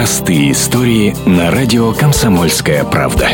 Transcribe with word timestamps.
Простые 0.00 0.52
истории 0.52 1.14
на 1.28 1.50
радио 1.50 1.92
«Комсомольская 1.92 2.84
правда». 2.84 3.32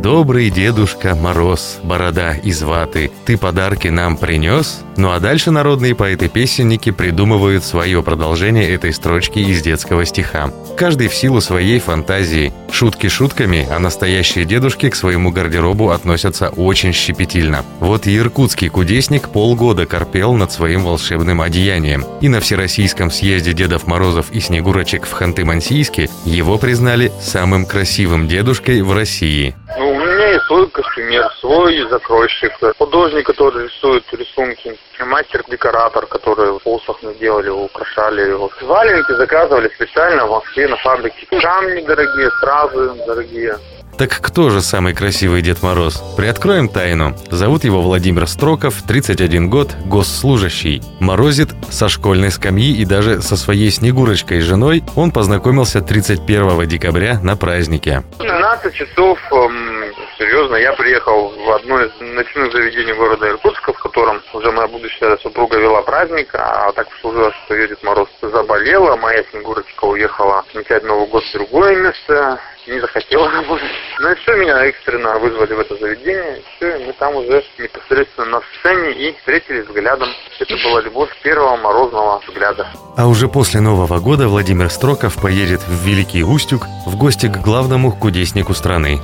Добрый 0.00 0.48
дедушка 0.50 1.16
Мороз, 1.16 1.80
борода 1.82 2.34
из 2.34 2.62
ваты, 2.62 3.10
ты 3.24 3.36
подарки 3.36 3.88
нам 3.88 4.16
принес? 4.16 4.84
Ну 4.96 5.10
а 5.10 5.20
дальше 5.20 5.50
народные 5.50 5.94
поэты-песенники 5.94 6.90
придумывают 6.90 7.64
свое 7.64 8.02
продолжение 8.02 8.70
этой 8.70 8.92
строчки 8.92 9.38
из 9.38 9.60
детского 9.62 10.04
стиха. 10.04 10.52
Каждый 10.76 11.08
в 11.08 11.14
силу 11.14 11.40
своей 11.40 11.80
фантазии. 11.80 12.52
Шутки 12.70 13.08
шутками, 13.08 13.66
а 13.70 13.78
настоящие 13.78 14.44
дедушки 14.44 14.90
к 14.90 14.96
своему 14.96 15.30
гардеробу 15.30 15.90
относятся 15.90 16.48
очень 16.48 16.92
щепетильно. 16.92 17.64
Вот 17.80 18.06
и 18.06 18.16
иркутский 18.16 18.68
кудесник 18.68 19.28
полгода 19.28 19.86
корпел 19.86 20.34
над 20.34 20.52
своим 20.52 20.84
волшебным 20.84 21.40
одеянием. 21.40 22.04
И 22.20 22.28
на 22.28 22.40
Всероссийском 22.40 23.10
съезде 23.10 23.52
Дедов 23.52 23.86
Морозов 23.86 24.30
и 24.32 24.40
Снегурочек 24.40 25.06
в 25.06 25.12
Ханты-Мансийске 25.12 26.10
его 26.24 26.58
признали 26.58 27.12
самым 27.20 27.66
красивым 27.66 28.28
дедушкой 28.28 28.82
в 28.82 28.92
России. 28.92 29.54
Ну, 29.78 30.03
свой 30.46 30.68
костюмер, 30.70 31.30
свой 31.40 31.88
закройщик, 31.88 32.52
художник, 32.78 33.26
который 33.26 33.64
рисует 33.64 34.04
рисунки, 34.12 34.76
мастер-декоратор, 35.00 36.06
который 36.06 36.58
посох 36.60 36.98
делали, 37.18 37.48
украшали 37.48 38.22
его. 38.30 38.50
Валенки 38.62 39.12
заказывали 39.12 39.68
специально 39.74 40.26
в 40.26 40.30
Москве 40.30 40.68
на 40.68 40.76
фабрике. 40.76 41.26
Камни 41.40 41.82
дорогие, 41.82 42.30
сразу 42.40 42.94
дорогие. 43.06 43.58
Так 43.96 44.20
кто 44.20 44.50
же 44.50 44.60
самый 44.60 44.92
красивый 44.92 45.40
Дед 45.40 45.62
Мороз? 45.62 46.02
Приоткроем 46.16 46.68
тайну. 46.68 47.14
Зовут 47.30 47.62
его 47.62 47.80
Владимир 47.80 48.26
Строков, 48.26 48.82
31 48.82 49.48
год, 49.48 49.70
госслужащий. 49.86 50.82
Морозит 50.98 51.50
со 51.70 51.88
школьной 51.88 52.32
скамьи 52.32 52.74
и 52.76 52.84
даже 52.84 53.22
со 53.22 53.36
своей 53.36 53.70
Снегурочкой 53.70 54.40
женой 54.40 54.82
он 54.96 55.12
познакомился 55.12 55.80
31 55.80 56.66
декабря 56.66 57.20
на 57.22 57.36
празднике. 57.36 58.02
12 58.18 58.74
часов, 58.74 59.16
эм, 59.30 59.84
серьезно, 60.18 60.56
я 60.56 60.72
приехал 60.72 61.28
в 61.28 61.50
одно 61.52 61.80
из 61.80 61.92
ночных 62.00 62.50
заведений 62.50 62.94
города 62.94 63.28
Иркутска, 63.28 63.72
в 63.72 63.78
котором 63.78 64.20
уже 64.32 64.50
моя 64.50 64.66
будущая 64.66 65.16
супруга 65.18 65.56
вела 65.56 65.82
праздник, 65.82 66.34
а 66.34 66.72
так 66.72 66.88
случилось, 67.00 67.34
что 67.44 67.54
Дед 67.54 67.80
Мороз 67.84 68.08
заболела, 68.20 68.96
моя 68.96 69.22
Снегурочка 69.30 69.84
уехала 69.84 70.40
отмечать 70.40 70.82
Новый 70.82 71.06
год 71.06 71.22
в 71.22 71.32
другое 71.32 71.76
место, 71.76 72.40
не 72.66 72.80
захотела 72.80 73.30
работать. 73.30 73.70
Ну 74.04 74.10
и 74.10 74.14
все, 74.16 74.36
меня 74.36 74.62
экстренно 74.66 75.18
вызвали 75.18 75.54
в 75.54 75.60
это 75.60 75.76
заведение. 75.78 76.36
И 76.36 76.42
все, 76.56 76.76
и 76.76 76.84
мы 76.84 76.92
там 76.92 77.16
уже 77.16 77.42
непосредственно 77.58 78.26
на 78.26 78.40
сцене 78.60 78.92
и 78.92 79.16
встретились 79.16 79.66
взглядом. 79.66 80.08
Это 80.38 80.54
была 80.62 80.82
любовь 80.82 81.08
первого 81.22 81.56
морозного 81.56 82.20
взгляда. 82.28 82.68
А 82.98 83.06
уже 83.06 83.28
после 83.28 83.62
Нового 83.62 84.00
года 84.00 84.28
Владимир 84.28 84.68
Строков 84.68 85.14
поедет 85.14 85.62
в 85.62 85.86
Великий 85.86 86.22
Устюг 86.22 86.66
в 86.84 86.98
гости 86.98 87.28
к 87.28 87.38
главному 87.38 87.92
кудеснику 87.92 88.52
страны. 88.52 89.00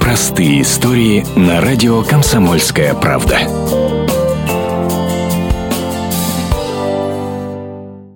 Простые 0.00 0.62
истории 0.62 1.26
на 1.38 1.60
радио 1.60 2.02
«Комсомольская 2.04 2.94
правда». 2.94 3.89